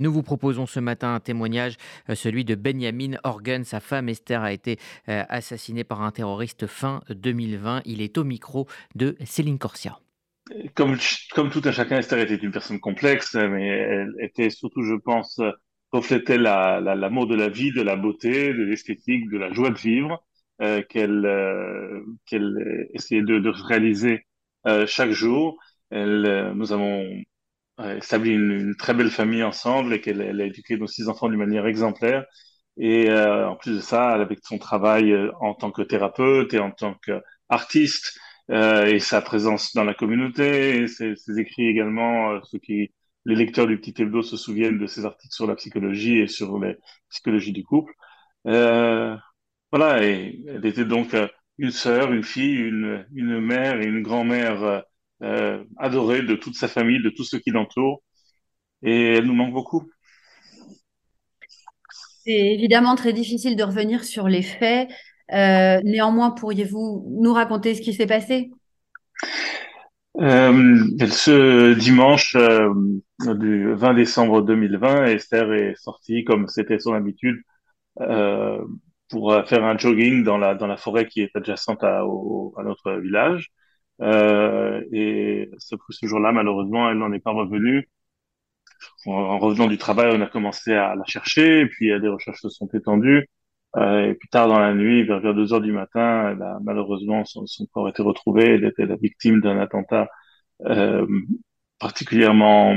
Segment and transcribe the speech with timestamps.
[0.00, 1.76] Nous vous proposons ce matin un témoignage,
[2.08, 3.64] euh, celui de Benjamin Organ.
[3.64, 4.78] Sa femme Esther a été
[5.08, 7.82] euh, assassinée par un terroriste fin 2020.
[7.84, 9.98] Il est au micro de Céline Corsia.
[10.74, 10.96] Comme,
[11.50, 15.40] tout un chacun, Esther était une personne complexe, mais elle était surtout, je pense,
[15.90, 19.70] reflétait l'amour la, l'amour de la vie, de la beauté, de l'esthétique, de la joie
[19.70, 20.24] de vivre
[20.62, 21.26] euh, qu'elle
[22.94, 24.26] essayait de, réaliser
[24.86, 25.58] chaque jour.
[25.90, 27.04] Nous avons
[27.96, 31.28] établi une, une, très belle famille ensemble et qu'elle elle a éduqué nos six enfants
[31.28, 32.24] d'une manière exemplaire.
[32.76, 36.58] Et euh, en plus de ça, avec son travail euh, en tant que thérapeute et
[36.60, 38.18] en tant qu'artiste
[38.50, 42.92] euh, et sa présence dans la communauté, ses, ses écrits également, euh, ceux qui
[43.24, 46.58] les lecteurs du Petit Hebdo se souviennent de ses articles sur la psychologie et sur
[46.58, 46.74] la
[47.10, 47.92] psychologie du couple.
[48.46, 49.16] Euh,
[49.72, 51.14] voilà, et elle était donc
[51.58, 54.84] une sœur, une fille, une, une mère et une grand-mère
[55.22, 58.02] euh, adorée de toute sa famille, de tous ceux qui l'entourent.
[58.82, 59.90] Et elle nous manque beaucoup.
[62.24, 64.88] C'est évidemment très difficile de revenir sur les faits.
[65.32, 68.50] Euh, néanmoins, pourriez-vous nous raconter ce qui s'est passé?
[70.20, 72.72] Euh, Ce dimanche euh,
[73.20, 77.40] du 20 décembre 2020, Esther est sortie, comme c'était son habitude,
[78.02, 78.58] euh,
[79.10, 82.64] pour faire un jogging dans la, dans la forêt qui est adjacente à, au, à
[82.64, 83.50] notre village.
[84.00, 87.88] Euh, et ce, jour-là, malheureusement, elle n'en est pas revenue.
[89.06, 92.48] En revenant du travail, on a commencé à la chercher, et puis des recherches se
[92.48, 93.28] sont étendues.
[93.76, 96.58] Euh, et plus tard dans la nuit, vers, vers 2 heures du matin, elle a,
[96.62, 98.44] malheureusement, son, corps a été retrouvé.
[98.54, 100.08] Elle était la victime d'un attentat
[100.66, 101.06] euh,
[101.78, 102.76] particulièrement,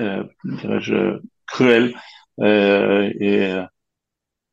[0.00, 1.94] euh, dirais-je, cruel.
[2.40, 3.52] Euh, et,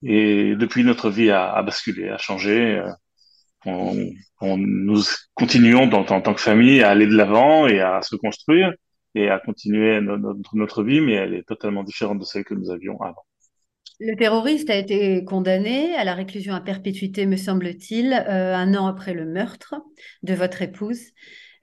[0.04, 2.82] et depuis, notre vie a, a basculé, a changé.
[3.66, 5.02] On, nous
[5.34, 8.74] continuons en tant que famille à aller de l'avant et à se construire
[9.16, 13.00] et à continuer notre, vie, mais elle est totalement différente de celle que nous avions
[13.02, 13.26] avant.
[14.00, 18.88] Le terroriste a été condamné à la réclusion à perpétuité, me semble-t-il, euh, un an
[18.88, 19.76] après le meurtre
[20.23, 21.02] de votre épouse.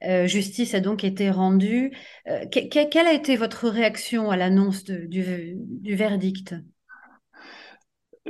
[0.03, 1.91] Euh, justice a donc été rendue.
[2.27, 5.23] Euh, que, quelle a été votre réaction à l'annonce du,
[5.95, 6.53] verdict?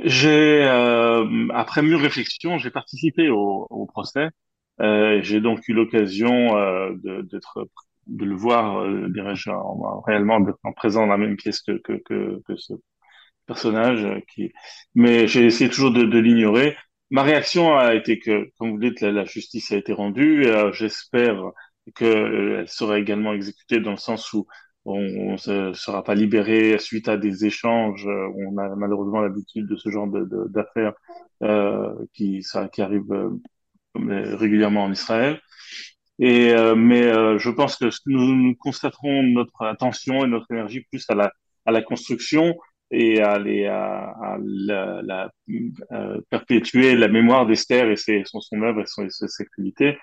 [0.08, 4.28] J'ai, euh, après mûre réflexion, j'ai participé au, au procès.
[4.80, 6.92] Euh, j'ai donc eu l'occasion euh,
[7.24, 7.68] d'être
[8.06, 9.50] de, le voir, dirais-je,
[10.06, 12.74] réellement en présent dans la même pièce que, que, que, que ce
[13.46, 14.52] personnage qui,
[14.94, 16.76] mais j'ai essayé toujours de, de l'ignorer.
[17.10, 20.46] Ma réaction a été que, comme vous dites, la, la justice a été rendue.
[20.46, 21.36] Euh, J'espère
[21.94, 24.46] qu'elle euh, sera également exécutée dans le sens où
[24.84, 28.06] on ne sera pas libéré suite à des échanges.
[28.06, 30.08] On a malheureusement l'habitude de ce genre
[30.48, 30.94] d'affaires
[31.42, 35.40] euh, qui, ça, qui arrivent euh, régulièrement en Israël.
[36.18, 40.82] Et, euh, mais euh, je pense que nous, nous constaterons notre attention et notre énergie
[40.90, 41.32] plus à la,
[41.66, 42.56] à la construction
[42.90, 45.30] et à, les, à, à la, la
[45.92, 49.98] euh, perpétuer la mémoire d'Esther et ses, son, son œuvre et ses activités.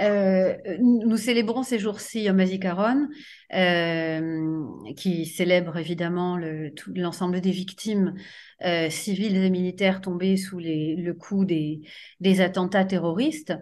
[0.00, 3.08] Euh, nous célébrons ces jours-ci Yom HaZikaron,
[3.54, 4.64] euh,
[4.96, 6.38] qui célèbre évidemment
[6.94, 8.14] l'ensemble des victimes
[8.64, 11.82] euh, civiles et militaires tombées sous le coup des,
[12.40, 13.54] attentats terroristes.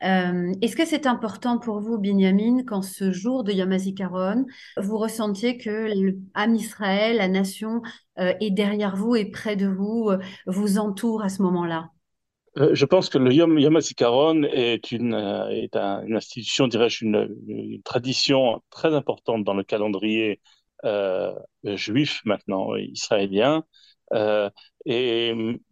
[0.00, 5.58] Est-ce que c'est important pour vous, Binyamin, qu'en ce jour de Yom HaZikaron, vous ressentiez
[5.58, 7.82] que Ham Israël, la nation,
[8.16, 10.10] est derrière vous et près de vous,
[10.46, 11.90] vous entoure à ce moment-là?
[12.72, 18.94] Je pense que le Yom, Yom HaZikaron est une, euh, institution, dirais-je, une, tradition très
[18.94, 20.40] importante dans le calendrier
[21.64, 23.64] juif maintenant, israélien.
[24.12, 24.52] mais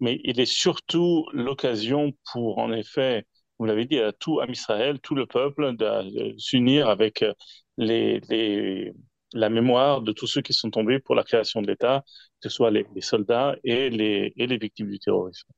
[0.00, 3.24] il est surtout l'occasion pour, en effet,
[3.58, 8.90] vous l'avez dit, à tout Am Israël, tout le peuple, de, s'unir avec euh,
[9.32, 12.04] la mémoire de tous ceux qui sont tombés pour la création de l'État,
[12.40, 15.48] que ce soit les, soldats et les, victimes du terrorisme.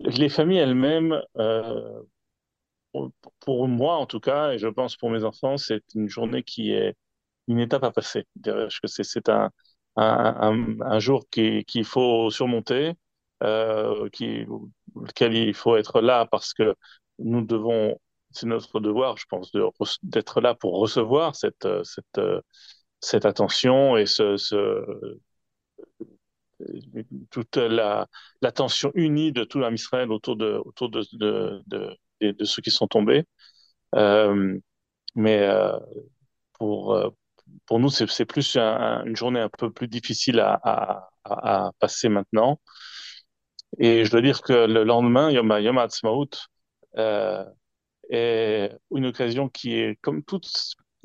[0.00, 2.02] Les familles elles-mêmes, euh,
[3.40, 6.72] pour moi en tout cas, et je pense pour mes enfants, c'est une journée qui
[6.72, 6.96] est
[7.48, 8.26] une étape à passer.
[8.84, 9.50] C'est un,
[9.96, 12.94] un, un, jour qu'il qui faut surmonter,
[13.42, 14.46] euh, qui,
[14.96, 16.74] lequel il faut être là parce que
[17.18, 17.98] nous devons,
[18.30, 19.50] c'est notre devoir, je pense,
[20.02, 21.66] d'être là pour recevoir cette,
[23.24, 24.36] attention et ce
[27.30, 28.08] toute la
[28.94, 30.62] unie de tout l'âme Israël autour de
[32.44, 33.24] ceux qui sont tombés.
[33.94, 34.58] Euh,
[35.14, 35.78] mais euh,
[36.54, 36.98] pour
[37.66, 41.10] pour nous, c'est plus un, une journée un peu plus difficile à,
[41.78, 42.60] passer maintenant.
[43.78, 46.28] Et je dois dire que le lendemain, Yom, Yom Ha'atzmaut,
[46.98, 47.44] euh,
[48.10, 50.48] est une occasion qui est, comme toutes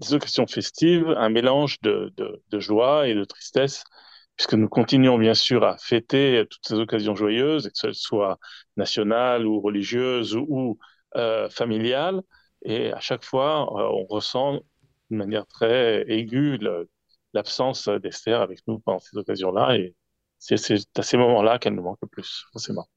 [0.02, 2.12] les occasions festives, un mélange de
[2.60, 3.84] joie et de tristesse,
[4.39, 8.39] puisque nous continuons bien sûr à fêter toutes ces occasions joyeuses, que ce soit
[8.77, 10.80] nationales ou religieuses ou,
[11.18, 12.21] euh, familiales.
[12.63, 16.57] Et à chaque fois, euh, on ressent de manière très aiguë
[17.33, 19.75] l'absence d'Esther avec nous pendant ces occasions-là.
[19.75, 19.94] Et
[20.38, 20.56] c'est
[20.97, 22.88] à ces moments-là qu'elle nous manque le plus, forcément.